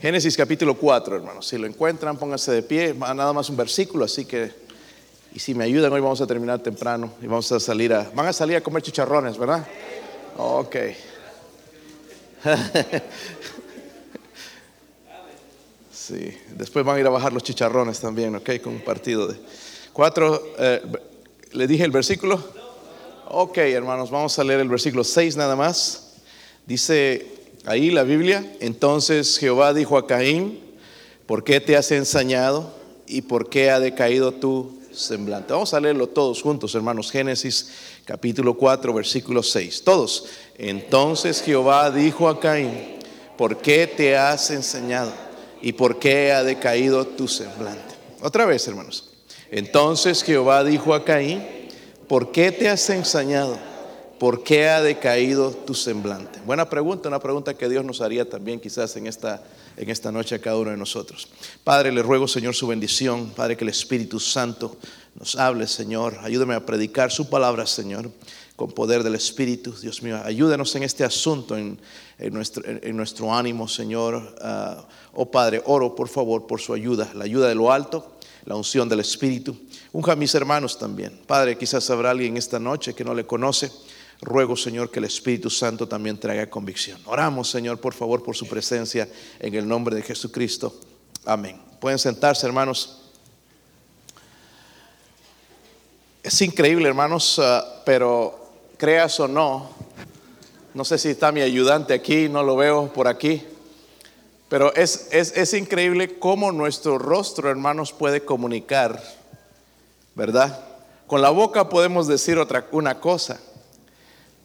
[0.00, 1.46] Génesis capítulo 4, hermanos.
[1.46, 2.94] Si lo encuentran, pónganse de pie.
[2.94, 4.50] Nada más un versículo, así que,
[5.34, 8.26] y si me ayudan, hoy vamos a terminar temprano y vamos a salir a, van
[8.26, 9.66] a salir a comer chicharrones, ¿verdad?
[10.36, 10.76] Ok.
[15.92, 19.38] Sí, después van a ir a bajar los chicharrones también, ok, con un partido de
[19.92, 20.42] cuatro.
[20.58, 20.82] Eh,
[21.52, 22.42] ¿Le dije el versículo?
[23.28, 26.14] Ok, hermanos, vamos a leer el versículo 6 nada más.
[26.66, 30.60] Dice ahí la Biblia, entonces Jehová dijo a Caín,
[31.26, 32.74] ¿por qué te has ensañado
[33.06, 35.52] y por qué ha decaído tu semblante?
[35.52, 37.10] Vamos a leerlo todos juntos, hermanos.
[37.10, 37.70] Génesis
[38.04, 39.82] capítulo 4, versículo 6.
[39.84, 40.26] Todos.
[40.58, 42.98] Entonces Jehová dijo a Caín,
[43.36, 45.12] ¿por qué te has ensañado
[45.62, 47.94] y por qué ha decaído tu semblante?
[48.20, 49.10] Otra vez, hermanos.
[49.50, 51.42] Entonces Jehová dijo a Caín,
[52.06, 53.69] ¿por qué te has ensañado?
[54.20, 56.40] ¿Por qué ha decaído tu semblante?
[56.44, 59.42] Buena pregunta, una pregunta que Dios nos haría también quizás en esta,
[59.78, 61.26] en esta noche a cada uno de nosotros.
[61.64, 63.30] Padre, le ruego, Señor, su bendición.
[63.30, 64.76] Padre, que el Espíritu Santo
[65.18, 66.18] nos hable, Señor.
[66.20, 68.10] Ayúdame a predicar su palabra, Señor,
[68.56, 69.72] con poder del Espíritu.
[69.80, 71.78] Dios mío, ayúdanos en este asunto, en,
[72.30, 74.36] nuestro, en nuestro, ánimo, Señor.
[74.42, 78.54] Ah, oh Padre, oro, por favor, por su ayuda, la ayuda de lo alto, la
[78.54, 79.56] unción del Espíritu.
[79.92, 81.18] Unja a mis hermanos también.
[81.26, 83.72] Padre, quizás habrá alguien esta noche que no le conoce.
[84.22, 87.00] Ruego, Señor, que el Espíritu Santo también traiga convicción.
[87.06, 90.78] Oramos, Señor, por favor, por su presencia en el nombre de Jesucristo.
[91.24, 91.60] Amén.
[91.80, 92.98] Pueden sentarse, hermanos.
[96.22, 99.70] Es increíble, hermanos, ah, pero creas o no,
[100.74, 103.42] no sé si está mi ayudante aquí, no lo veo por aquí,
[104.50, 109.02] pero es, es, es increíble cómo nuestro rostro, hermanos, puede comunicar
[110.14, 110.58] ¿verdad?
[111.06, 113.40] Con la boca podemos decir otra, una cosa,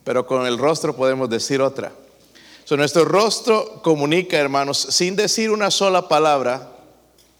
[0.05, 1.91] pero con el rostro podemos decir otra.
[2.77, 6.71] nuestro rostro comunica, hermanos, sin decir una sola palabra,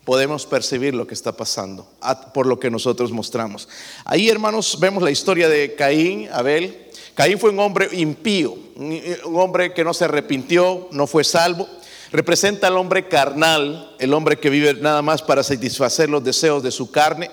[0.04, 1.88] podemos percibir lo que está pasando
[2.34, 3.70] por lo que nosotros mostramos.
[4.04, 6.90] Ahí, hermanos, vemos la historia de Caín, Abel.
[7.14, 11.68] Caín fue un hombre impío, un hombre que no se arrepintió, no fue salvo.
[12.12, 16.72] Representa al hombre carnal, el hombre que vive nada más para satisfacer los deseos de
[16.72, 17.30] su carne.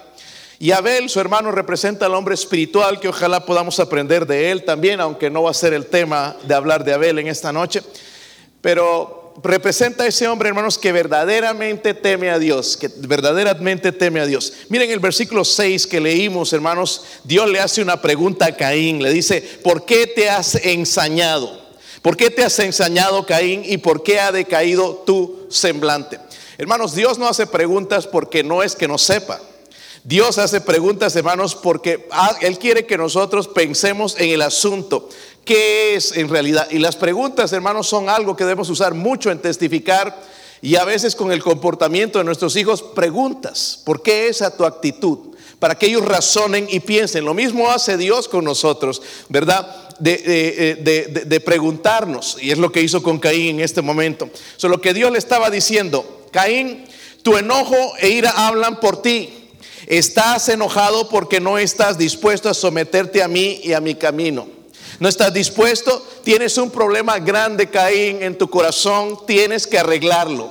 [0.62, 5.00] Y Abel, su hermano, representa al hombre espiritual que ojalá podamos aprender de él también,
[5.00, 7.82] aunque no va a ser el tema de hablar de Abel en esta noche.
[8.60, 14.26] Pero representa a ese hombre, hermanos, que verdaderamente teme a Dios, que verdaderamente teme a
[14.26, 14.52] Dios.
[14.68, 19.10] Miren el versículo 6 que leímos, hermanos, Dios le hace una pregunta a Caín, le
[19.10, 21.60] dice, ¿por qué te has ensañado?
[22.02, 23.62] ¿Por qué te has ensañado, Caín?
[23.64, 26.20] ¿Y por qué ha decaído tu semblante?
[26.56, 29.40] Hermanos, Dios no hace preguntas porque no es que no sepa.
[30.04, 32.08] Dios hace preguntas, hermanos, porque
[32.40, 35.08] Él quiere que nosotros pensemos en el asunto.
[35.44, 36.68] ¿Qué es en realidad?
[36.70, 40.20] Y las preguntas, hermanos, son algo que debemos usar mucho en testificar
[40.60, 43.80] y a veces con el comportamiento de nuestros hijos, preguntas.
[43.84, 45.18] ¿Por qué esa tu actitud?
[45.60, 47.24] Para que ellos razonen y piensen.
[47.24, 49.88] Lo mismo hace Dios con nosotros, ¿verdad?
[50.00, 52.38] De, de preguntarnos.
[52.41, 54.28] Y es lo que hizo con Caín en este momento.
[54.56, 56.84] So, lo que Dios le estaba diciendo, Caín,
[57.22, 59.41] tu enojo e ira hablan por ti.
[59.92, 64.48] Estás enojado porque no estás dispuesto a someterte a mí y a mi camino.
[64.98, 70.50] No estás dispuesto, tienes un problema grande, Caín, en tu corazón, tienes que arreglarlo.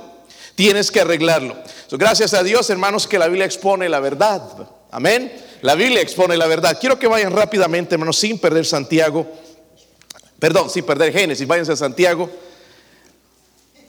[0.54, 1.56] Tienes que arreglarlo.
[1.90, 4.44] gracias a Dios, hermanos, que la Biblia expone la verdad.
[4.92, 5.34] Amén.
[5.64, 6.78] La Biblia expone la verdad.
[6.80, 9.26] Quiero que vayan rápidamente, hermanos, sin perder Santiago.
[10.38, 11.48] Perdón, sin perder Génesis.
[11.48, 12.30] Váyanse a Santiago.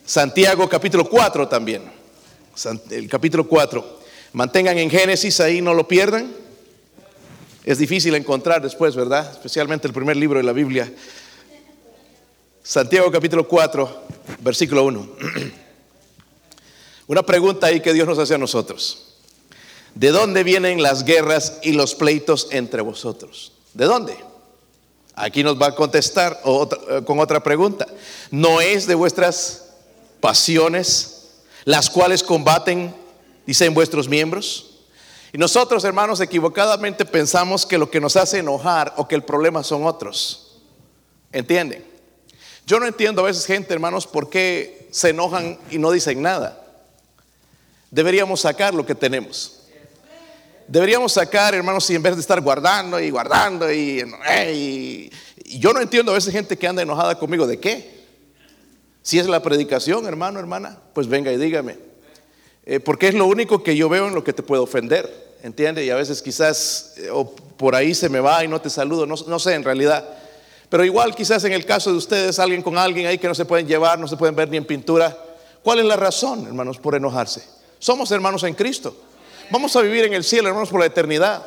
[0.06, 1.92] Santiago capítulo 4 también.
[2.88, 4.01] El capítulo 4.
[4.32, 6.32] Mantengan en Génesis ahí, no lo pierdan.
[7.65, 9.31] Es difícil encontrar después, ¿verdad?
[9.31, 10.91] Especialmente el primer libro de la Biblia.
[12.62, 14.04] Santiago capítulo 4,
[14.41, 15.09] versículo 1.
[17.09, 19.16] Una pregunta ahí que Dios nos hace a nosotros.
[19.94, 23.53] ¿De dónde vienen las guerras y los pleitos entre vosotros?
[23.75, 24.16] ¿De dónde?
[25.14, 27.87] Aquí nos va a contestar eh, con otra pregunta.
[28.31, 29.66] ¿No es de vuestras
[30.20, 31.28] pasiones
[31.64, 33.01] las cuales combaten
[33.46, 34.80] dicen vuestros miembros.
[35.32, 39.62] Y nosotros, hermanos, equivocadamente pensamos que lo que nos hace enojar o que el problema
[39.62, 40.60] son otros.
[41.32, 41.84] ¿Entienden?
[42.66, 46.58] Yo no entiendo a veces gente, hermanos, por qué se enojan y no dicen nada.
[47.90, 49.58] Deberíamos sacar lo que tenemos.
[50.68, 54.04] Deberíamos sacar, hermanos, y en vez de estar guardando y guardando y,
[55.44, 57.46] y yo no entiendo a veces gente que anda enojada conmigo.
[57.46, 58.02] ¿De qué?
[59.02, 61.91] Si es la predicación, hermano, hermana, pues venga y dígame.
[62.64, 65.85] Eh, porque es lo único que yo veo en lo que te puedo ofender, ¿entiendes?
[65.85, 69.06] Y a veces quizás eh, o por ahí se me va y no te saludo,
[69.06, 70.09] no, sé en realidad.
[70.69, 73.44] Pero igual quizás en el caso de ustedes, alguien con alguien ahí que no se
[73.44, 75.17] pueden llevar, no se pueden ver ni en pintura,
[75.62, 77.43] ¿Cuál es la razón, hermanos, por enojarse?
[77.79, 78.97] Somos hermanos en Cristo.
[79.50, 81.43] Vamos a vivir en el cielo, hermanos, por la eternidad.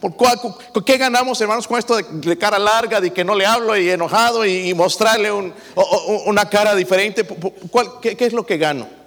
[0.00, 3.90] ¿Por ¿Qué ganamos, hermanos, con esto de, cara larga, de que no le hablo y
[3.90, 7.26] enojado y, mostrarle una cara diferente?
[8.00, 9.01] ¿Qué es lo que gano?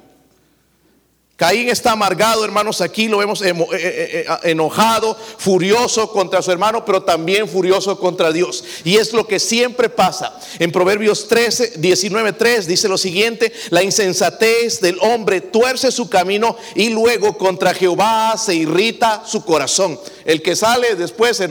[1.38, 6.86] Caín está amargado, hermanos, aquí lo vemos eh, eh, eh, enojado, furioso contra su hermano,
[6.86, 8.64] pero también furioso contra Dios.
[8.86, 10.40] Y es lo que siempre pasa.
[10.60, 16.56] En Proverbios 13, 19, 3 dice lo siguiente, la insensatez del hombre tuerce su camino
[16.74, 20.00] y luego contra Jehová se irrita su corazón.
[20.24, 21.44] El que sale después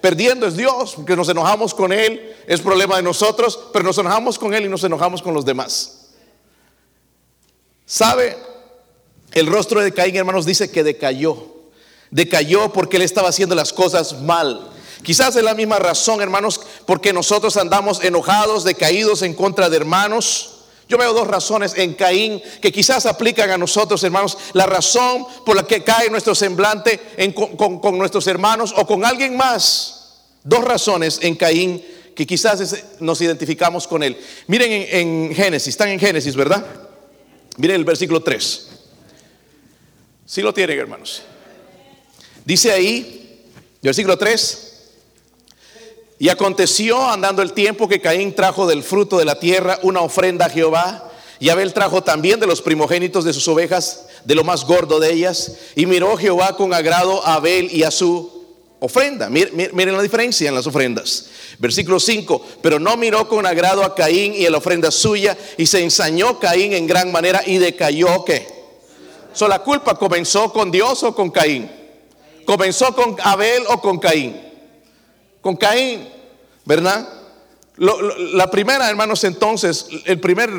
[0.00, 4.38] perdiendo es Dios, porque nos enojamos con Él, es problema de nosotros, pero nos enojamos
[4.38, 6.08] con Él y nos enojamos con los demás.
[7.84, 8.49] ¿Sabe?
[9.32, 11.36] El rostro de Caín, hermanos, dice que decayó.
[12.10, 14.70] Decayó porque él estaba haciendo las cosas mal.
[15.02, 20.56] Quizás es la misma razón, hermanos, porque nosotros andamos enojados, decaídos en contra de hermanos.
[20.88, 24.36] Yo veo dos razones en Caín que quizás aplican a nosotros, hermanos.
[24.54, 27.00] La razón por la que cae nuestro semblante
[27.56, 30.16] con, nuestros hermanos o con alguien más.
[30.42, 31.82] Dos razones en Caín
[32.16, 34.18] que quizás nos identificamos con él.
[34.48, 36.66] Miren en, en Génesis, están en Génesis, ¿verdad?
[37.56, 38.69] Miren el versículo 3.
[40.30, 41.22] Si lo tienen, hermanos.
[42.44, 43.42] Dice ahí,
[43.82, 44.74] versículo 3.
[46.20, 50.46] Y aconteció andando el tiempo que Caín trajo del fruto de la tierra una ofrenda
[50.46, 51.10] a Jehová.
[51.40, 55.12] Y Abel trajo también de los primogénitos de sus ovejas, de lo más gordo de
[55.12, 55.56] ellas.
[55.74, 58.44] Y miró Jehová con agrado a Abel y a su
[58.78, 59.28] ofrenda.
[59.28, 61.26] Miren, la diferencia en las ofrendas.
[61.58, 62.46] Versículo 5.
[62.62, 65.36] Pero no miró con agrado a Caín y a la ofrenda suya.
[65.56, 68.59] Y se ensañó Caín en gran manera y decayó que
[69.40, 71.70] ¿La culpa comenzó con Dios o con Caín?
[72.44, 74.40] ¿Comenzó con Abel o con Caín?
[75.40, 76.08] Con Caín,
[76.64, 77.08] ¿verdad?
[77.76, 80.50] la primera, hermanos, entonces, el primer,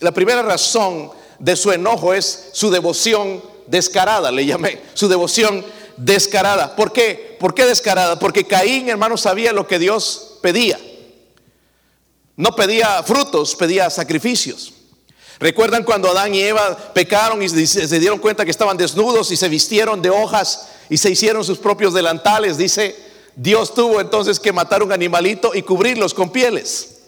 [0.00, 5.64] la primera razón de su enojo es su devoción descarada, le llamé, su devoción
[5.98, 6.74] descarada.
[6.74, 7.36] ¿Por qué?
[7.38, 8.18] ¿Por qué descarada?
[8.18, 10.78] Porque Caín, hermanos, sabía lo que Dios pedía.
[12.36, 14.71] No pedía frutos, pedía sacrificios.
[15.42, 19.48] ¿Recuerdan cuando Adán y Eva pecaron y se dieron cuenta que estaban desnudos y se
[19.48, 22.56] vistieron de hojas y se hicieron sus propios delantales?
[22.56, 22.94] Dice,
[23.34, 27.00] Dios tuvo entonces que matar un animalito y cubrirlos con pieles.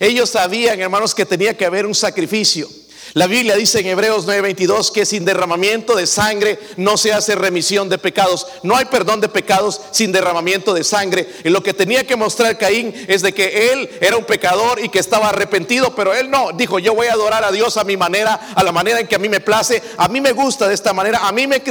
[0.00, 2.66] Ellos sabían, hermanos, que tenía que haber un sacrificio.
[3.16, 7.88] La Biblia dice en Hebreos 9:22 que sin derramamiento de sangre no se hace remisión
[7.88, 8.46] de pecados.
[8.62, 11.26] No hay perdón de pecados sin derramamiento de sangre.
[11.42, 14.90] Y lo que tenía que mostrar Caín es de que él era un pecador y
[14.90, 16.52] que estaba arrepentido, pero él no.
[16.52, 19.14] Dijo, yo voy a adorar a Dios a mi manera, a la manera en que
[19.14, 19.82] a mí me place.
[19.96, 21.26] A mí me gusta de esta manera.
[21.26, 21.62] A mí me,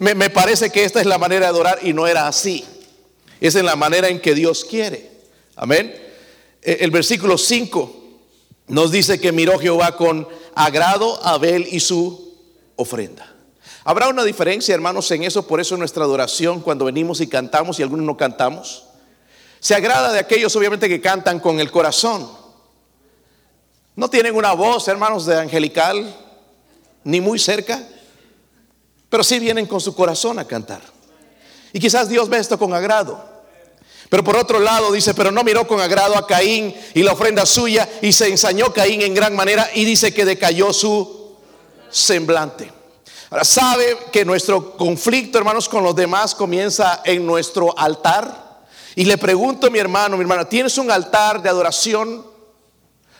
[0.00, 2.64] me, parece que esta es la manera de adorar y no era así.
[3.40, 5.08] Es en la manera en que Dios quiere.
[5.54, 5.94] Amén.
[6.60, 7.98] E, el versículo 5
[8.68, 10.28] nos dice que miró Jehová con
[10.58, 12.34] agrado a Abel y su
[12.74, 13.32] ofrenda.
[13.84, 17.82] Habrá una diferencia, hermanos, en eso, por eso nuestra adoración, cuando venimos y cantamos y
[17.84, 18.84] algunos no cantamos,
[19.60, 22.28] se agrada de aquellos obviamente que cantan con el corazón.
[23.94, 26.14] No tienen una voz, hermanos, de angelical,
[27.04, 27.80] ni muy cerca,
[29.08, 30.80] pero sí vienen con su corazón a cantar.
[31.72, 33.37] Y quizás Dios ve esto con agrado.
[34.08, 37.44] Pero por otro lado dice, pero no miró con agrado a Caín y la ofrenda
[37.44, 41.36] suya y se ensañó Caín en gran manera y dice que decayó su
[41.90, 42.72] semblante.
[43.30, 48.64] Ahora sabe que nuestro conflicto, hermanos, con los demás comienza en nuestro altar.
[48.94, 52.26] Y le pregunto a mi hermano, mi hermana, ¿tienes un altar de adoración?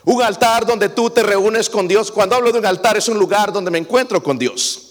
[0.04, 2.10] Un altar donde tú te reúnes con Dios.
[2.10, 4.87] Cuando hablo de un altar es un lugar donde me encuentro con Dios.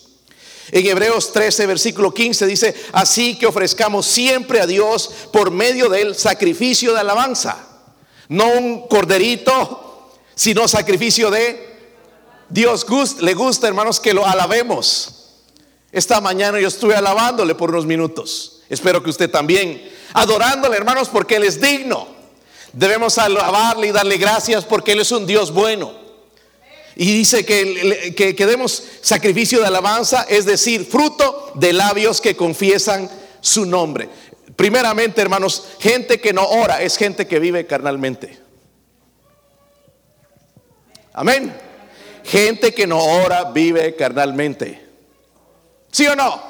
[0.72, 6.16] En Hebreos 13, versículo 15 dice, así que ofrezcamos siempre a Dios por medio del
[6.16, 7.58] sacrificio de alabanza.
[8.30, 11.68] No un corderito, sino sacrificio de
[12.50, 12.86] Dios.
[13.22, 15.14] le gusta, hermanos, que lo alabemos.
[15.92, 18.62] Esta mañana yo estuve alabándole por unos minutos.
[18.70, 19.90] Espero que usted también.
[20.14, 22.08] Adorándole, hermanos, porque Él es digno.
[22.74, 26.07] Debemos alabarle y darle gracias porque Él es un Dios bueno.
[27.00, 33.08] Y dice que, que, demos sacrificio de alabanza, es decir, fruto de labios que confiesan
[33.40, 34.10] su nombre.
[34.56, 38.40] Primeramente, hermanos, gente que no ora es gente que vive carnalmente.
[41.14, 41.56] Amén.
[42.24, 44.84] Gente que no ora vive carnalmente.
[45.92, 46.42] ¿Sí o no?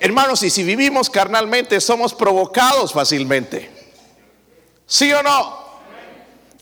[0.00, 3.70] Hermanos, y si vivimos carnalmente, somos provocados fácilmente.
[4.86, 5.63] ¿Sí o no?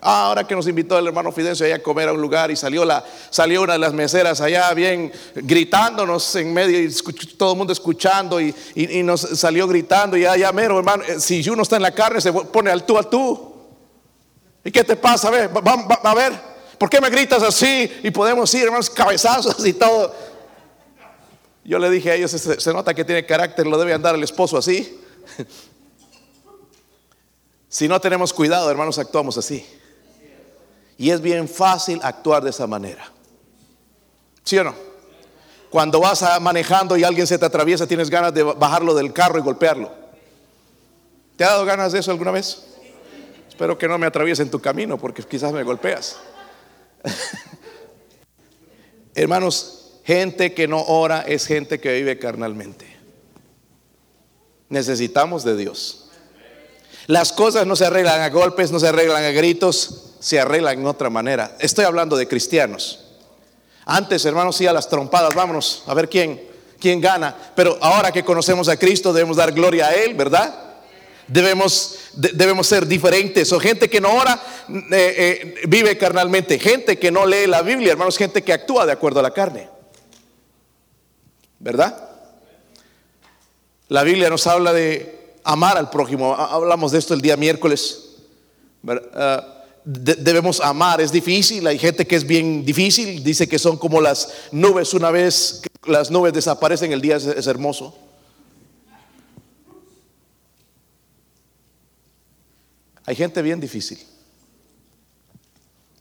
[0.04, 2.56] Ah, ahora que nos invitó el hermano Fidencio allá a comer a un lugar y
[2.56, 6.92] salió, la, salió una de las meseras allá bien gritándonos en medio y
[7.36, 8.52] todo el mundo escuchando y,
[9.04, 12.32] nos salió gritando y allá mero hermano, eh, si uno está en la carne se
[12.32, 13.54] pone al tú a tú.
[14.64, 15.28] ¿Y qué te pasa?
[15.28, 15.50] A ver,
[16.02, 16.32] a ver,
[16.78, 17.88] ¿por qué me gritas así?
[18.02, 20.12] Y podemos ir, hermanos, cabezazos y todo.
[21.62, 24.58] Yo le dije a ellos, se nota que tiene carácter, lo debe andar el esposo
[24.58, 24.98] así.
[27.68, 29.66] Si no tenemos cuidado, hermanos, actuamos así.
[30.98, 33.04] Y es bien fácil actuar de esa manera.
[34.44, 34.74] ¿Sí o no?
[35.70, 39.42] Cuando vas manejando y alguien se te atraviesa, tienes ganas de bajarlo del carro y
[39.42, 39.90] golpearlo.
[41.36, 42.66] ¿Te ha dado ganas de eso alguna vez?
[43.48, 46.18] Espero que no me atraviese en tu camino porque quizás me golpeas.
[49.14, 52.86] Hermanos, gente que no ora es gente que vive carnalmente.
[54.68, 56.10] Necesitamos de Dios.
[57.06, 60.86] Las cosas no se arreglan a golpes, no se arreglan a gritos, se arreglan en
[60.86, 61.56] otra manera.
[61.58, 63.00] Estoy hablando de cristianos.
[63.84, 66.40] Antes, hermanos, sí a las trompadas, vámonos a ver quién,
[66.78, 67.36] quién gana.
[67.56, 70.54] Pero ahora que conocemos a Cristo, debemos dar gloria a Él, ¿verdad?
[71.26, 73.52] Debemos, debemos ser diferentes.
[73.52, 76.56] O gente que no ora eh, eh, vive carnalmente.
[76.60, 79.68] Gente que no lee la Biblia, hermanos, gente que actúa de acuerdo a la carne.
[81.58, 82.10] ¿Verdad?
[83.88, 86.36] La Biblia nos habla de amar al prójimo.
[86.36, 88.10] Hablamos de esto el día miércoles.
[89.84, 94.32] Debemos amar, es difícil, hay gente que es bien difícil, dice que son como las
[94.52, 97.92] nubes, una vez las nubes desaparecen, el día es, hermoso.
[103.04, 103.98] Hay gente bien difícil.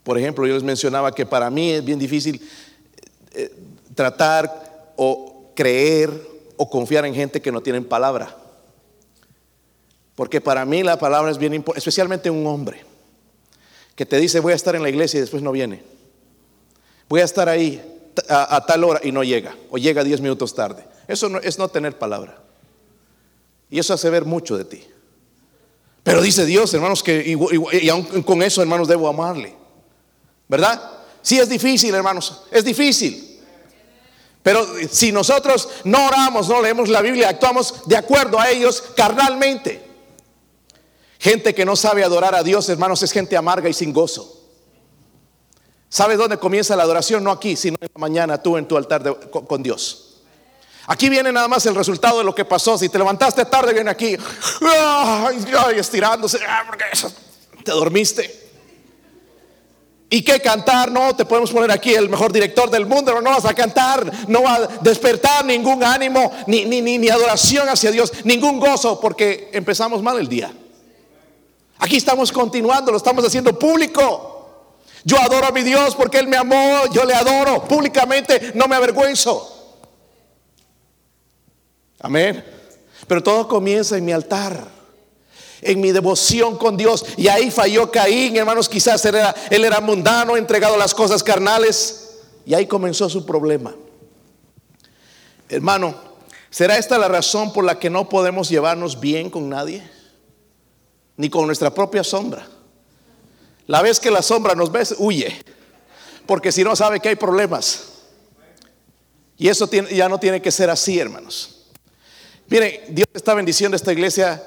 [0.04, 2.40] Por ejemplo, yo les mencionaba que para mí es bien difícil
[3.32, 3.52] eh,
[3.96, 6.10] tratar o creer
[6.56, 8.36] o confiar en gente que no tienen palabra.
[10.14, 12.91] Porque para mí la palabra es bien importante, especialmente un hombre
[13.94, 15.82] que te dice voy a estar en la iglesia y después no viene.
[17.08, 17.82] Voy a estar ahí
[18.28, 20.84] a, tal hora y no llega, o llega diez minutos tarde.
[21.08, 22.38] Eso no, es no tener palabra.
[23.70, 24.84] Y eso hace ver mucho de ti.
[26.02, 27.36] Pero dice Dios, hermanos, que
[27.72, 29.54] y, aún con eso, hermanos, debo amarle.
[30.48, 30.82] ¿Verdad?
[31.22, 33.40] Sí es difícil, hermanos, es difícil.
[34.42, 39.91] Pero si nosotros no oramos, no leemos la Biblia, actuamos de acuerdo a ellos carnalmente.
[41.22, 44.40] Gente que no sabe adorar a Dios, hermanos, es gente amarga y sin gozo.
[45.88, 47.22] ¿Sabes dónde comienza la adoración?
[47.22, 50.16] No aquí, sino en la mañana tú en tu altar con, Dios.
[50.88, 52.76] Aquí viene nada más el resultado de lo que pasó.
[52.76, 54.16] Si te levantaste tarde, viene aquí,
[55.76, 56.86] estirándose, porque
[57.62, 58.50] te dormiste.
[60.10, 60.90] ¿Y qué cantar?
[60.90, 64.26] No, te podemos poner aquí el mejor director del mundo, pero no vas a cantar,
[64.26, 69.50] no va a despertar ningún ánimo, ni, ni, ni adoración hacia Dios, ningún gozo, porque
[69.52, 70.52] empezamos mal el día.
[71.82, 74.68] Aquí estamos continuando, lo estamos haciendo público.
[75.02, 78.76] Yo adoro a mi Dios porque Él me amó, yo le adoro públicamente, no me
[78.76, 79.80] avergüenzo.
[81.98, 82.44] Amén.
[83.08, 84.64] Pero todo comienza en mi altar,
[85.60, 87.04] en mi devoción con Dios.
[87.16, 92.20] Y ahí falló Caín, hermanos, quizás él era, era mundano, entregado a las cosas carnales.
[92.46, 93.74] Y ahí comenzó su problema.
[95.48, 95.96] Hermano,
[96.48, 99.82] ¿será esta la razón por la que no podemos llevarnos bien con nadie?
[101.16, 102.46] Ni con nuestra propia sombra.
[103.66, 105.42] La vez que la sombra nos ve, huye,
[106.26, 107.88] porque si no sabe que hay problemas.
[109.36, 111.66] Y eso ya no tiene que ser así, hermanos.
[112.48, 114.42] Miren, Dios está bendiciendo esta iglesia.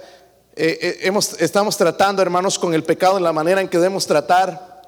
[0.55, 4.83] Eh, eh, estamos tratando, hermanos, con el pecado en la manera en que debemos tratar.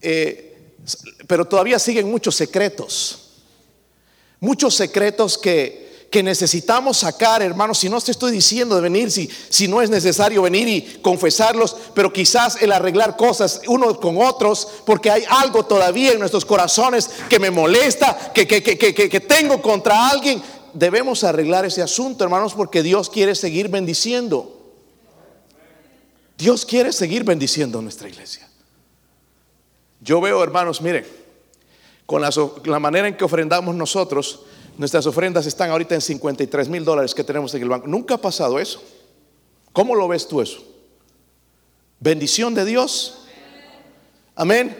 [0.00, 0.74] Eh,
[1.26, 3.32] pero todavía siguen muchos secretos.
[4.38, 9.30] Muchos secretos que que necesitamos sacar, hermanos, si no te estoy diciendo de venir, si,
[9.48, 14.66] si no es necesario venir y confesarlos, pero quizás el arreglar cosas unos con otros,
[14.84, 19.62] porque hay algo todavía en nuestros corazones que me molesta, que, que, que, que tengo
[19.62, 20.42] contra alguien,
[20.74, 24.56] debemos arreglar ese asunto, hermanos, porque Dios quiere seguir bendiciendo.
[26.36, 28.48] Dios quiere seguir bendiciendo nuestra iglesia.
[30.00, 31.06] Yo veo, hermanos, miren,
[32.04, 32.30] con la,
[32.64, 34.40] la manera en que ofrendamos nosotros,
[34.80, 37.86] Nuestras ofrendas están ahorita en 53 mil dólares que tenemos en el banco.
[37.86, 38.82] Nunca ha pasado eso.
[39.74, 40.62] ¿Cómo lo ves tú eso?
[41.98, 43.26] Bendición de Dios.
[44.34, 44.74] Amén.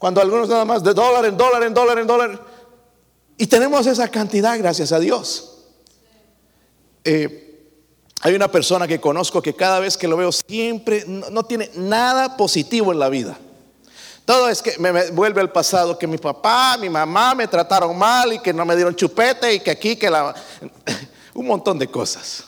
[0.00, 2.44] Cuando algunos nada más de dólar en dólar en dólar en dólar.
[3.36, 5.68] Y tenemos esa cantidad, gracias a Dios.
[7.04, 7.70] Eh,
[8.22, 12.36] hay una persona que conozco que cada vez que lo veo siempre no tiene nada
[12.36, 13.38] positivo en la vida.
[14.26, 18.32] Todo es que me, vuelve al pasado, que mi papá, mi mamá me trataron mal
[18.32, 20.34] y que no me dieron chupete y que aquí, que la...
[21.34, 22.44] Un montón de cosas.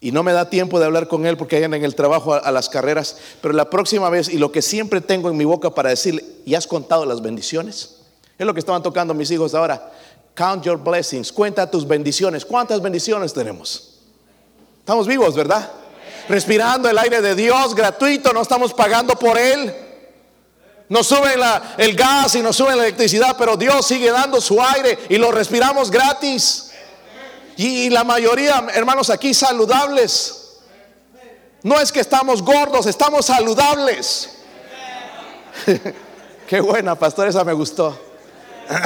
[0.00, 2.50] Y no me da tiempo de hablar con él porque hayan en el trabajo a,
[2.50, 3.18] las carreras.
[3.40, 6.54] Pero la próxima vez, y lo que siempre tengo en mi boca para decirle, ¿y
[6.54, 8.00] has contado las bendiciones?
[8.36, 9.92] Es lo que estaban tocando mis hijos ahora.
[10.34, 12.44] Count your blessings, cuenta tus bendiciones.
[12.44, 14.00] ¿Cuántas bendiciones tenemos?
[14.80, 15.70] Estamos vivos, ¿verdad?
[16.28, 19.74] Respirando el aire de Dios gratuito, no estamos pagando por él.
[20.88, 21.40] Nos suben
[21.78, 25.32] el gas y nos suben la electricidad, pero Dios sigue dando su aire y lo
[25.32, 26.70] respiramos gratis.
[27.56, 30.40] Y, y la mayoría, hermanos, aquí saludables.
[31.62, 34.30] No es que estamos gordos, estamos saludables.
[36.46, 37.98] Qué buena, pastor, esa me gustó.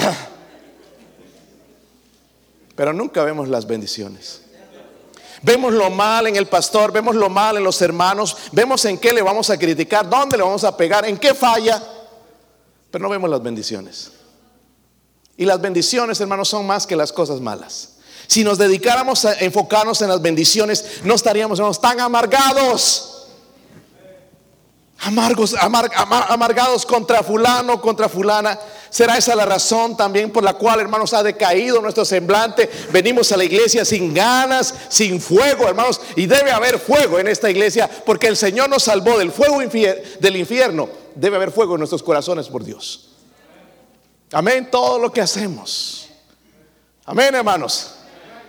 [2.77, 4.43] Pero nunca vemos las bendiciones.
[5.43, 9.13] Vemos lo mal en el pastor, vemos lo mal en los hermanos, vemos en qué
[9.13, 11.83] le vamos a criticar, dónde le vamos a pegar, en qué falla,
[12.91, 14.13] pero no vemos las bendiciones.
[15.37, 17.99] Y las bendiciones, hermanos, son más que las cosas malas.
[18.27, 23.18] Si nos dedicáramos a enfocarnos en las bendiciones, no estaríamos hermanos, tan amargados.
[25.01, 28.59] Amargos, amargados contra fulano, contra fulana.
[28.91, 32.69] ¿Será esa la razón también por la cual, hermanos, ha decaído nuestro semblante?
[32.91, 36.01] Venimos a la iglesia sin ganas, sin fuego, hermanos.
[36.17, 40.37] Y debe haber fuego en esta iglesia porque el Señor nos salvó del fuego del
[40.37, 40.89] infierno.
[41.15, 43.11] Debe haber fuego en nuestros corazones por Dios.
[44.33, 46.09] Amén, todo lo que hacemos.
[47.05, 47.98] Amén, hermanos.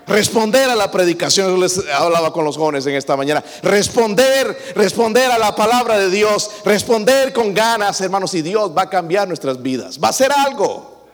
[0.09, 3.43] Responder a la predicación, yo les hablaba con los jóvenes en esta mañana.
[3.61, 8.89] Responder, responder a la palabra de Dios, responder con ganas, hermanos, y Dios va a
[8.89, 11.05] cambiar nuestras vidas, va a hacer algo.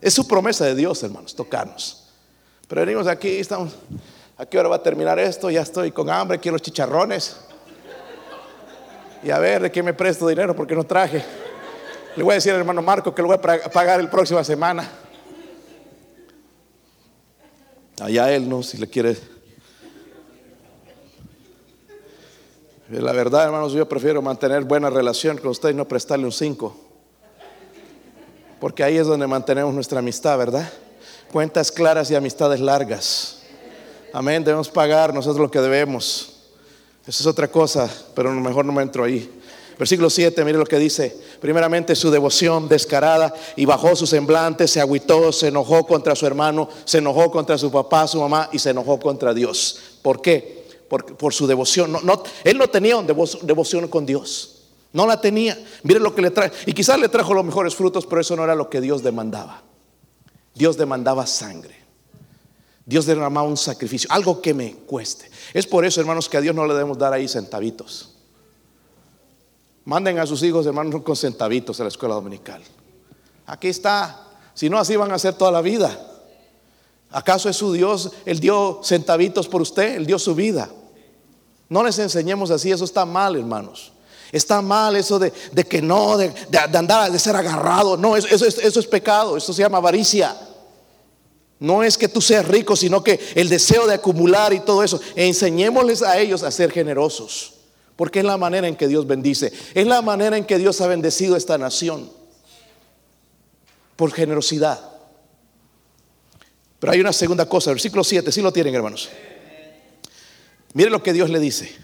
[0.00, 2.08] Es su promesa de Dios, hermanos, tocarnos.
[2.66, 3.72] Pero venimos aquí, estamos,
[4.36, 5.48] ¿a qué hora va a terminar esto?
[5.48, 7.36] Ya estoy con hambre, quiero chicharrones.
[9.22, 10.56] Y a ver, ¿de qué me presto dinero?
[10.56, 11.24] Porque no traje.
[12.16, 14.90] Le voy a decir al hermano Marco que lo voy a pagar el próxima semana.
[18.00, 18.62] Allá él, ¿no?
[18.62, 19.16] Si le quiere.
[22.88, 26.76] La verdad, hermanos, yo prefiero mantener buena relación con usted y no prestarle un 5.
[28.58, 30.68] Porque ahí es donde mantenemos nuestra amistad, ¿verdad?
[31.30, 33.42] Cuentas claras y amistades largas.
[34.12, 36.48] Amén, debemos pagar nosotros lo que debemos.
[37.06, 39.39] Eso es otra cosa, pero mejor no me entro ahí.
[39.80, 41.18] Versículo 7, mire lo que dice.
[41.40, 46.68] Primeramente su devoción descarada y bajó su semblante, se agüitó, se enojó contra su hermano,
[46.84, 49.78] se enojó contra su papá, su mamá y se enojó contra Dios.
[50.02, 50.66] ¿Por qué?
[50.86, 51.92] Por, por su devoción.
[52.02, 54.64] No, él no tenía devoción con Dios.
[54.92, 55.58] No la tenía.
[55.82, 56.52] Mire lo que le trae.
[56.66, 59.62] Y quizás le trajo los mejores frutos, pero eso no era lo que Dios demandaba.
[60.54, 61.74] Dios demandaba sangre.
[62.84, 65.30] Dios derramaba un sacrificio, algo que me cueste.
[65.54, 68.09] Es por eso, hermanos, que a Dios no le debemos dar ahí centavitos.
[69.84, 72.62] Manden a sus hijos, hermanos, con centavitos a la escuela dominical.
[73.46, 74.26] Aquí está.
[74.54, 75.98] Si no, así van a hacer toda la vida.
[77.10, 78.12] ¿Acaso es su Dios?
[78.24, 80.70] Él dio centavitos por usted, Él dio su vida.
[81.68, 83.92] No les enseñemos así, eso está mal, hermanos.
[84.32, 85.32] Está mal eso de,
[85.68, 86.32] que no, de,
[86.72, 87.96] andar, de ser agarrado.
[87.96, 90.36] No, eso, eso, eso es pecado, eso se llama avaricia.
[91.58, 95.00] No es que tú seas rico, sino que el deseo de acumular y todo eso.
[95.14, 97.54] Enseñémosles a ellos a ser generosos.
[98.00, 99.52] Porque es la manera en que Dios bendice.
[99.74, 102.10] Es la manera en que Dios ha bendecido esta nación.
[103.94, 104.80] Por generosidad.
[106.78, 109.10] Pero hay una segunda cosa, versículo 7, si lo tienen hermanos.
[110.72, 111.76] Mire lo que Dios le dice.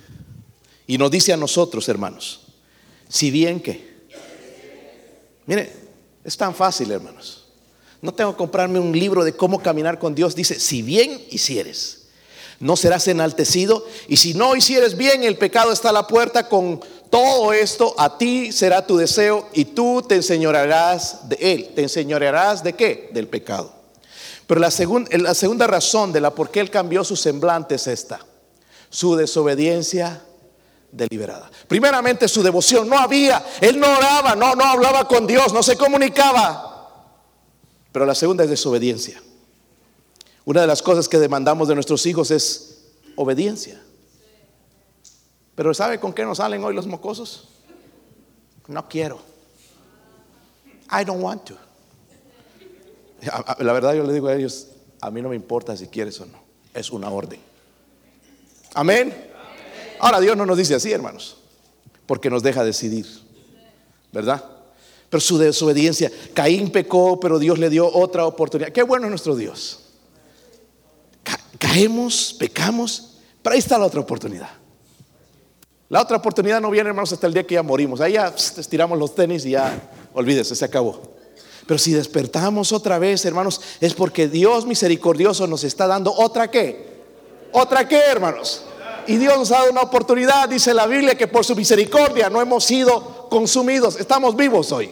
[0.86, 2.46] Y nos dice a nosotros, hermanos.
[3.10, 4.06] Si bien que.
[5.44, 5.70] Mire,
[6.24, 7.44] es tan fácil, hermanos.
[8.00, 10.34] No tengo que comprarme un libro de cómo caminar con Dios.
[10.34, 11.95] Dice, si bien hicieres
[12.60, 13.84] no serás enaltecido.
[14.08, 16.48] Y si no hicieres bien, el pecado está a la puerta.
[16.48, 21.72] Con todo esto, a ti será tu deseo y tú te enseñorearás de él.
[21.74, 23.10] ¿Te enseñorearás de qué?
[23.12, 23.72] Del pecado.
[24.46, 24.70] Pero la,
[25.18, 28.20] la segunda razón de la por qué él cambió su semblante es esta.
[28.90, 30.22] Su desobediencia
[30.92, 31.50] deliberada.
[31.68, 32.88] Primeramente su devoción.
[32.88, 36.72] No había, él no oraba, no, no hablaba con Dios, no se comunicaba.
[37.92, 39.20] Pero la segunda es desobediencia.
[40.46, 42.84] Una de las cosas que demandamos de nuestros hijos es
[43.16, 43.82] obediencia.
[45.56, 47.48] Pero ¿sabe con qué nos salen hoy los mocosos?
[48.68, 49.18] No quiero.
[50.92, 51.56] I don't want to.
[53.58, 54.68] La verdad yo le digo a ellos,
[55.00, 56.38] a mí no me importa si quieres o no.
[56.72, 57.40] Es una orden.
[58.74, 59.12] Amén.
[59.98, 61.38] Ahora Dios no nos dice así, hermanos,
[62.06, 63.04] porque nos deja decidir.
[64.12, 64.44] ¿Verdad?
[65.10, 68.70] Pero su desobediencia, Caín pecó, pero Dios le dio otra oportunidad.
[68.70, 69.82] Qué bueno es nuestro Dios
[71.58, 74.50] caemos, pecamos, pero ahí está la otra oportunidad.
[75.88, 78.00] La otra oportunidad no viene, hermanos, hasta el día que ya morimos.
[78.00, 81.00] Ahí ya estiramos los tenis y ya, olvídese, se acabó.
[81.66, 86.96] Pero si despertamos otra vez, hermanos, es porque Dios misericordioso nos está dando otra qué.
[87.52, 88.62] ¿Otra qué, hermanos?
[89.06, 92.40] Y Dios nos ha dado una oportunidad, dice la Biblia, que por su misericordia no
[92.40, 93.98] hemos sido consumidos.
[93.98, 94.90] Estamos vivos hoy.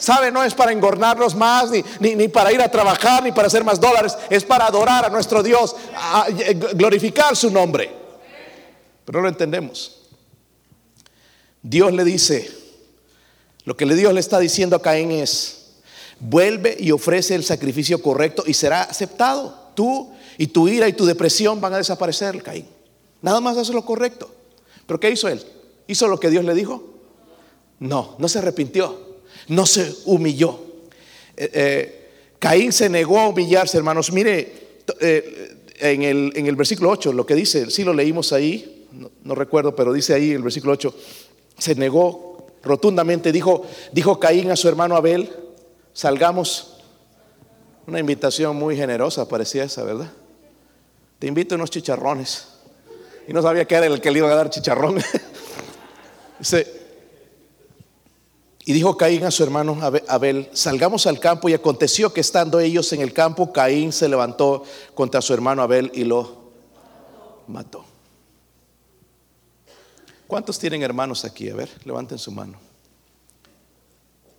[0.00, 0.32] ¿Sabe?
[0.32, 3.78] No es para engornarnos más, ni, ni, para ir a trabajar, ni para hacer más
[3.78, 4.16] dólares.
[4.30, 6.26] Es para adorar a nuestro Dios, a,
[6.72, 7.92] glorificar su nombre.
[9.04, 9.98] Pero no lo entendemos.
[11.62, 12.50] Dios le dice
[13.64, 15.74] Lo que Dios le está diciendo a Caín es,
[16.18, 19.72] vuelve y ofrece el sacrificio correcto y será aceptado.
[19.74, 22.66] Tú y tu ira y tu depresión van a desaparecer, Caín.
[23.20, 24.34] Nada más hace lo correcto.
[24.86, 25.44] Pero ¿qué hizo él?
[25.86, 26.82] ¿Hizo lo que Dios le dijo?
[27.78, 29.09] No, no se arrepintió,
[29.50, 30.58] no se humilló.
[31.36, 34.12] Eh, eh, Caín se negó a humillarse, hermanos.
[34.12, 38.86] Mire, eh, en, el, en, el, versículo 8, lo que dice, sí lo leímos ahí,
[39.22, 40.94] no, recuerdo, pero dice ahí el versículo 8,
[41.58, 45.30] se negó rotundamente, dijo, dijo Caín a su hermano Abel,
[45.92, 46.76] salgamos.
[47.86, 50.12] Una invitación muy generosa parecía esa, ¿verdad?
[51.18, 52.46] Te invito a unos chicharrones.
[53.26, 55.02] Y no sabía que era el que le iba a dar chicharrón.
[58.70, 62.92] y dijo Caín a su hermano Abel, salgamos al campo y aconteció que estando ellos
[62.92, 64.62] en el campo, Caín se levantó
[64.94, 66.52] contra su hermano Abel y lo
[67.48, 67.84] mató.
[70.28, 71.50] ¿Cuántos tienen hermanos aquí?
[71.50, 72.60] A ver, levanten su mano.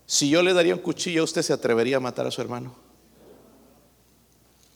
[0.06, 2.74] Si yo le daría un cuchillo, ¿usted se atrevería a matar a su hermano?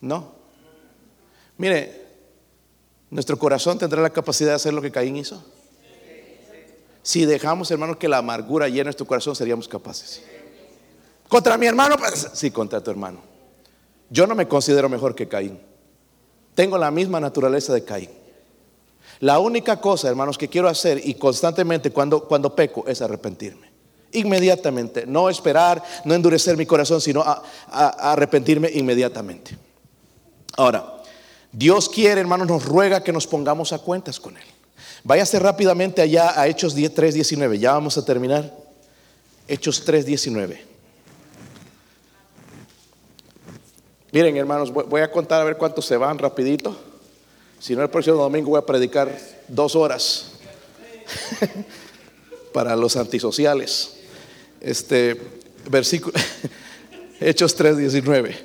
[0.02, 0.34] No.
[1.58, 2.08] Mire,
[3.10, 5.41] nuestro corazón tendrá la capacidad de hacer lo que Caín hizo.
[7.06, 10.24] Si dejamos, hermano, que la amargura llene nuestro corazón, seríamos capaces.
[11.28, 13.20] Contra mi hermano, pues, sí, contra tu hermano.
[14.10, 15.60] Yo no me considero mejor que Caín.
[16.56, 18.10] Tengo la misma naturaleza de Caín.
[19.20, 23.70] La única cosa, hermanos, que quiero hacer y constantemente cuando, cuando peco es arrepentirme.
[24.13, 25.06] Inmediatamente.
[25.06, 27.24] No esperar, no endurecer mi corazón, sino
[27.68, 29.56] arrepentirme inmediatamente.
[30.58, 31.04] Ahora,
[31.52, 34.55] Dios quiere, hermanos, nos ruega que nos pongamos a cuentas con Él.
[35.04, 37.60] Váyase rápidamente allá a Hechos 3.19.
[37.60, 38.52] Ya vamos a terminar.
[39.48, 40.60] Hechos 3.19.
[44.12, 46.76] Miren, hermanos, voy a contar a ver cuántos se van rapidito.
[47.60, 49.12] Si no, el próximo domingo voy a predicar
[49.48, 50.32] dos horas
[52.54, 53.98] para los antisociales.
[54.62, 55.20] Este
[55.70, 56.18] versículo,
[57.20, 58.36] Hechos 3.19.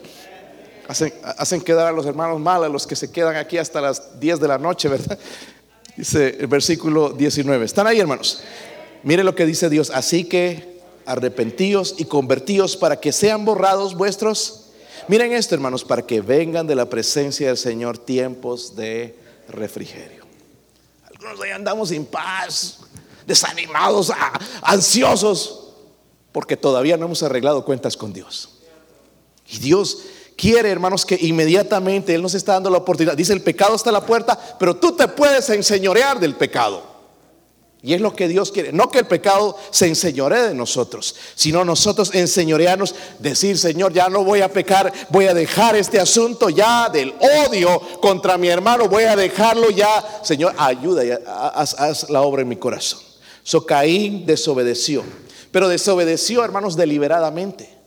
[0.89, 4.41] Hacen, quedar a los hermanos mal, a los que se quedan aquí hasta las 10
[4.41, 5.17] de la noche, ¿verdad?
[5.97, 7.65] Dice el versículo 19.
[7.65, 8.43] ¿Están ahí, hermanos?
[9.03, 9.91] Mire lo que dice Dios.
[9.91, 14.71] Así que arrepentíos y convertíos para que sean borrados vuestros.
[15.09, 20.25] Miren esto, hermanos, para que vengan de la presencia del Señor tiempos de refrigerio.
[21.05, 22.79] Algunos ahí andamos sin paz,
[23.27, 24.13] desanimados,
[24.63, 25.73] ansiosos,
[26.33, 28.51] porque todavía no hemos arreglado cuentas con Dios.
[29.49, 29.99] Y Dios
[30.41, 33.15] quiere, hermanos, que inmediatamente Él nos está dando la oportunidad.
[33.15, 36.83] Dice, el pecado está a la puerta, pero tú te puedes enseñorear del pecado.
[37.83, 38.73] Y es lo que Dios quiere.
[38.73, 44.25] No que el pecado se enseñoree de nosotros, sino nosotros enseñorearnos, decir, Señor, ya no
[44.25, 47.15] voy a pecar, voy a dejar este asunto ya del
[47.47, 50.21] odio contra mi hermano, voy a dejarlo ya.
[50.23, 53.01] Señor, ayuda, haz, la obra en mi corazón.
[53.43, 55.03] So Caín desobedeció,
[55.51, 57.80] pero desobedeció, hermanos, deliberadamente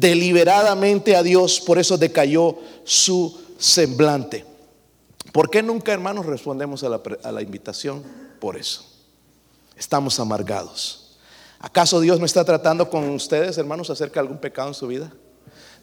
[0.00, 4.46] deliberadamente a Dios, por eso decayó su semblante.
[5.32, 8.02] ¿Por qué nunca, hermanos, respondemos a la, invitación?
[8.40, 8.84] Por eso.
[9.76, 11.18] Estamos amargados.
[11.60, 15.12] ¿Acaso Dios no está tratando con ustedes, hermanos, acerca de algún pecado en su vida?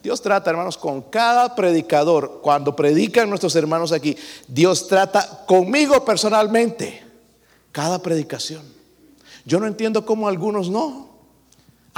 [0.02, 2.40] Dios trata, hermanos, con cada predicador.
[2.42, 4.16] Cuando predican nuestros hermanos aquí,
[4.48, 7.04] Dios trata conmigo personalmente.
[7.72, 8.62] Cada predicación.
[9.44, 11.07] Yo no entiendo cómo algunos no.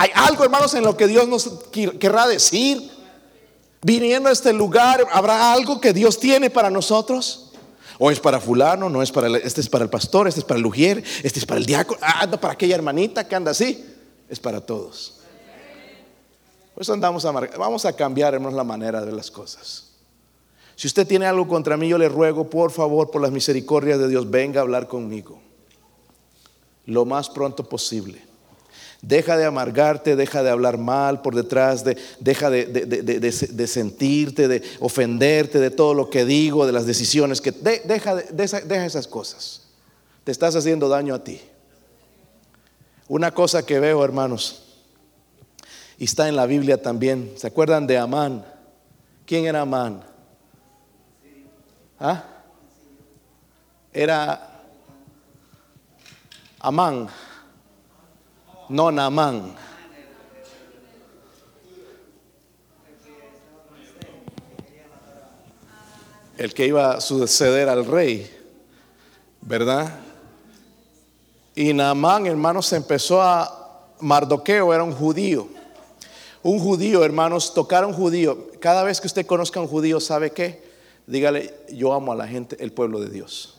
[0.01, 2.91] Hay algo, hermanos, en lo que Dios nos querrá decir.
[3.83, 7.53] Viniendo a este lugar, ¿habrá algo que Dios tiene para nosotros?
[7.99, 10.57] O es para fulano, no es para, este es para el pastor, este es para
[10.57, 13.85] el lugier, este es para el diácono, ah, para aquella hermanita que anda así.
[14.31, 15.21] Es para todos.
[16.73, 19.91] Por eso andamos a Vamos a cambiar, hermanos, la manera de las cosas.
[20.77, 24.09] Si usted tiene algo contra mí, yo le ruego, por favor, por las misericordias de
[24.09, 25.43] Dios, venga a hablar conmigo.
[26.87, 28.30] Lo más pronto posible.
[29.03, 35.59] Deja de amargarte, deja de hablar mal por detrás, de, deja de, sentirte, de ofenderte
[35.59, 37.51] de todo lo que digo, de las decisiones que...
[37.51, 39.63] deja, deja esas cosas.
[40.25, 41.41] Te estás haciendo daño a ti.
[43.09, 44.65] Una cosa que veo, hermanos,
[45.97, 47.33] y está en la Biblia también.
[47.37, 48.45] ¿Se acuerdan de Amán?
[49.25, 50.05] ¿Quién era Amán?
[51.99, 52.25] ¿Ah?
[53.95, 54.63] Era
[56.59, 57.09] Amán
[58.71, 59.57] no Namán.
[66.39, 68.31] El que iba a suceder al rey,
[69.43, 69.99] ¿verdad?
[71.55, 73.59] Y Naamán, hermanos, se empezó a.
[73.99, 75.49] Mardoqueo era un judío.
[76.43, 78.49] Un judío, hermanos, tocar a un judío.
[78.61, 80.71] Cada vez que usted conozca a un judío, ¿sabe qué?
[81.07, 83.59] Dígale, yo amo a la gente, el pueblo de Dios.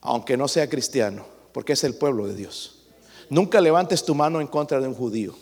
[0.00, 2.73] Aunque no sea cristiano, porque es el pueblo de Dios.
[3.28, 5.34] Nunca levantes tu mano en contra de un judío.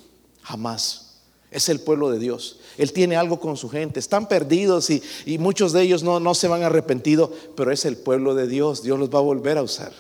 [0.43, 1.21] Jamás.
[1.51, 2.61] Es el pueblo de Dios.
[2.79, 4.01] Él tiene algo con su gente.
[4.01, 5.03] Están perdidos y,
[5.39, 8.83] muchos de ellos no, no se van arrepentido, pero es el pueblo de Dios.
[8.83, 9.93] Dios los va a volver a usar.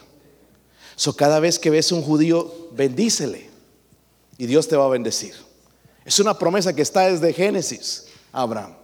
[0.96, 3.50] So, cada vez que ves un judío, bendícele
[4.38, 5.34] y Dios te va a bendecir.
[6.04, 8.74] Es una promesa que está desde Génesis, Abraham.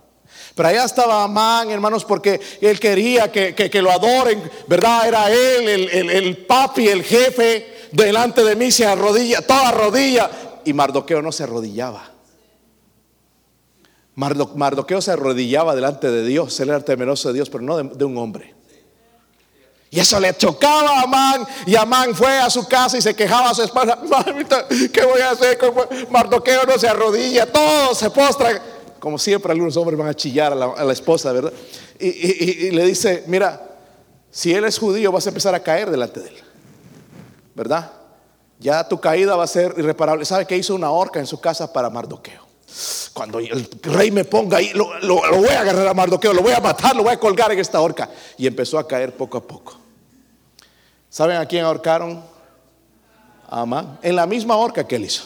[0.55, 5.09] Pero allá estaba Amán, hermanos, porque él quería que, lo adoren, ¿verdad?
[5.09, 10.31] Era él, el, el, papi, el jefe, delante de mí se arrodilla, toda rodilla.
[10.65, 12.11] Y Mardoqueo no se arrodillaba.
[14.15, 18.19] Mardoqueo se arrodillaba delante de Dios, él era temeroso de Dios, pero no de un
[18.19, 18.59] hombre.
[19.91, 21.47] Y eso le chocaba a Amán.
[21.67, 23.97] Y Amán fue a su casa y se quejaba a su esposa.
[24.27, 25.59] Mamita, ¿qué voy a hacer?
[26.11, 28.61] Mardoqueo no se arrodilla, todo se postra.
[29.01, 31.53] Como siempre, algunos hombres van a chillar a la, esposa, ¿verdad?
[31.99, 33.63] Y, le dice: Mira,
[34.31, 36.37] si él es judío, vas a empezar a caer delante de él,
[37.59, 37.91] ¿verdad?
[38.61, 40.25] Ya tu caída va a ser irreparable.
[40.25, 42.47] ¿Sabe que hizo una horca en su casa para Mardoqueo?
[43.13, 46.61] Cuando el rey me ponga ahí, lo, voy a agarrar a Mardoqueo, lo voy a
[46.61, 48.09] matar, lo voy a colgar en esta horca.
[48.37, 49.77] Y empezó a caer poco a poco.
[51.11, 52.23] ¿Saben a quién ahorcaron?
[53.49, 53.99] Amán.
[54.03, 55.25] En la misma horca que él hizo.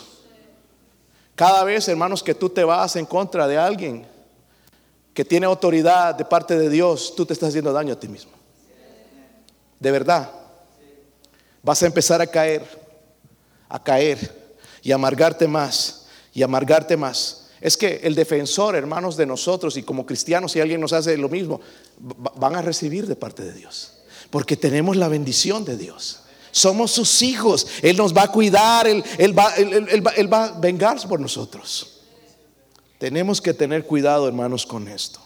[1.35, 4.07] Cada vez, hermanos, que tú te vas en contra de alguien
[5.13, 8.33] que tiene autoridad de parte de Dios, tú te estás haciendo daño a ti mismo.
[9.79, 10.42] De verdad.
[11.63, 12.63] Vas a empezar a caer,
[13.69, 14.43] a caer
[14.83, 17.49] y amargarte más y amargarte más.
[17.61, 21.29] Es que el defensor, hermanos, de nosotros y como cristianos, si alguien nos hace lo
[21.29, 21.61] mismo,
[21.99, 23.93] van a recibir de parte de Dios.
[24.31, 26.21] Porque tenemos la bendición de Dios.
[26.51, 27.67] Somos sus hijos.
[27.83, 28.89] Él nos va a cuidar.
[28.89, 29.05] Él,
[29.39, 29.55] va,
[30.33, 32.01] va a vengarse por nosotros.
[32.99, 35.21] Tenemos que tener cuidado, hermanos, con esto.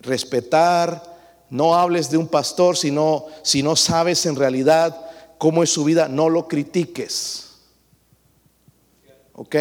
[0.00, 1.10] Respetar.
[1.50, 5.11] No hables de un pastor si no, si no sabes en realidad
[5.42, 6.06] cómo es su vida.
[6.06, 7.50] No lo critiques.
[9.32, 9.56] ¿Ok?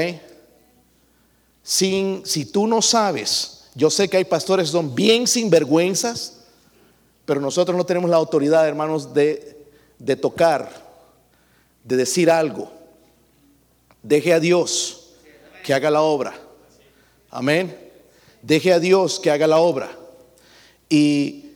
[1.63, 6.41] Sin, si tú no sabes, yo sé que hay pastores que son bien sinvergüenzas,
[7.25, 9.57] pero nosotros no tenemos la autoridad, hermanos, de,
[9.97, 10.71] de tocar,
[11.83, 12.71] de decir algo.
[14.03, 15.13] Deje a Dios
[15.63, 16.39] que haga la obra.
[17.31, 17.75] Amén.
[18.43, 19.89] Deje a Dios que haga la obra.
[20.89, 21.50] Y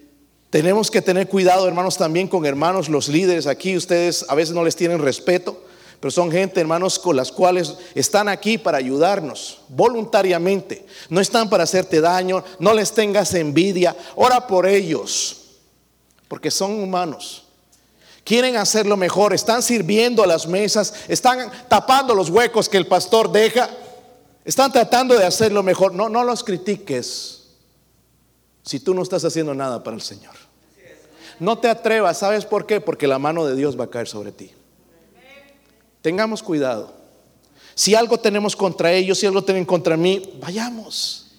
[0.55, 3.75] tenemos que tener cuidado, hermanos, también con hermanos, los líderes aquí.
[3.75, 5.61] Ustedes a veces no les tienen respeto.
[5.99, 10.85] Pero son gente, hermanos, con las cuales están aquí para ayudarnos voluntariamente.
[11.09, 13.97] No están para hacerte daño, no les tengas envidia.
[14.15, 15.57] Ora por ellos,
[16.29, 17.43] porque son humanos.
[18.23, 23.29] Quieren hacerlo mejor, están sirviendo a las mesas, están tapando los huecos que el pastor
[23.29, 23.69] deja.
[24.45, 25.93] Están tratando de hacerlo mejor.
[25.93, 27.41] No, no los critiques
[28.63, 30.44] si tú no estás haciendo nada para el Señor.
[31.39, 32.80] No te atrevas, ¿sabes por qué?
[32.82, 34.52] Porque la mano de Dios va a caer sobre ti.
[36.02, 36.93] Tengamos cuidado.
[37.74, 41.32] Si algo tenemos contra ellos, si algo tienen contra mí, vayamos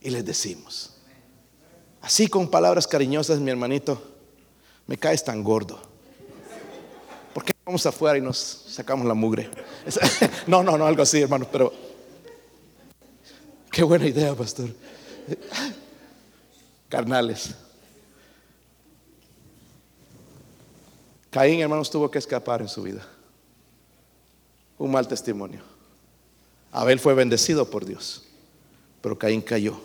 [0.00, 0.92] y les decimos.
[2.00, 4.00] Así con palabras cariñosas, mi hermanito,
[4.86, 5.78] me caes tan gordo.
[7.34, 9.50] ¿Por qué vamos afuera y nos sacamos la mugre?
[10.46, 11.72] No, no, no, algo así, hermano, pero
[13.70, 14.70] qué buena idea, pastor.
[16.88, 17.54] Carnales.
[21.36, 23.06] Caín, hermanos, tuvo que escapar en su vida
[24.78, 25.60] un mal testimonio.
[26.72, 28.22] Abel fue bendecido por Dios,
[29.02, 29.78] pero Caín cayó.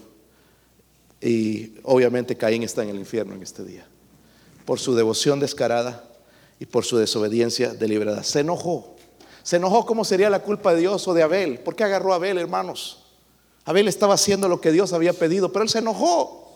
[1.20, 3.86] Y obviamente Caín está en el infierno en este día.
[4.64, 6.06] Por su devoción descarada
[6.58, 8.24] y por su desobediencia deliberada.
[8.24, 8.96] Se enojó.
[9.44, 11.60] Se enojó cómo sería la culpa de Dios o de Abel.
[11.60, 13.04] ¿Por qué agarró a Abel, hermanos?
[13.66, 16.51] Abel estaba haciendo lo que Dios había pedido, pero él se enojó.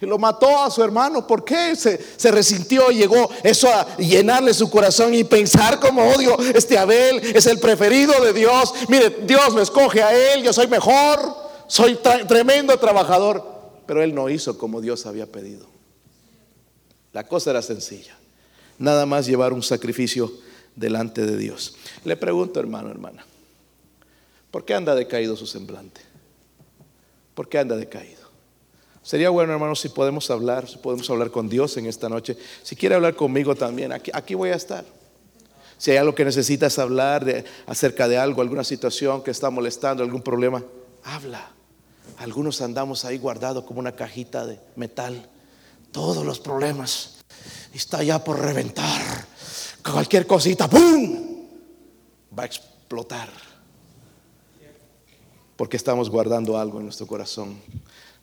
[0.00, 1.26] Y lo mató a su hermano.
[1.26, 1.74] ¿Por qué?
[1.74, 6.36] Se, se, resintió, llegó eso a llenarle su corazón y pensar como odio.
[6.38, 8.72] Oh, este Abel es el preferido de Dios.
[8.88, 11.20] Mire, Dios me escoge a él, yo soy mejor,
[11.66, 13.44] soy tremendo trabajador.
[13.86, 15.66] Pero él no hizo como Dios había pedido.
[17.12, 18.16] La cosa era sencilla.
[18.78, 20.32] Nada más llevar un sacrificio
[20.76, 21.74] delante de Dios.
[22.04, 23.26] Le pregunto, hermano, hermana,
[24.52, 26.00] ¿por qué anda decaído su semblante?
[27.34, 28.27] ¿Por qué anda decaído?
[29.08, 32.36] Sería bueno, hermanos, si podemos hablar, si podemos hablar con Dios en esta noche.
[32.62, 34.84] Si quiere hablar conmigo también, aquí, voy a estar.
[35.78, 40.02] Si hay algo que necesitas hablar de, acerca de algo, alguna situación que está molestando,
[40.02, 40.62] algún problema,
[41.04, 41.52] habla.
[42.18, 45.26] Algunos andamos ahí guardados como una cajita de metal.
[45.90, 47.20] Todos los problemas.
[47.72, 49.00] Está ya por reventar.
[49.90, 51.46] Cualquier cosita, ¡pum!
[52.38, 53.30] Va a explotar.
[55.56, 57.58] Porque estamos guardando algo en nuestro corazón.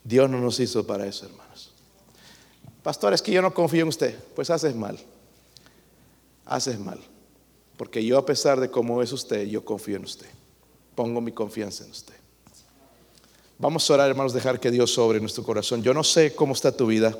[0.06, 1.72] Dios no nos hizo para eso, hermanos.
[2.84, 4.16] Pastor, es que yo no confío en usted.
[4.36, 5.00] Pues haces mal.
[6.46, 7.00] Haces mal.
[7.76, 10.28] Porque yo a pesar de cómo es usted, yo confío en usted.
[10.94, 12.14] Pongo mi confianza en usted.
[13.58, 15.82] Vamos a orar, hermanos, dejar que Dios sobre nuestro corazón.
[15.82, 17.18] Yo no sé cómo está tu vida.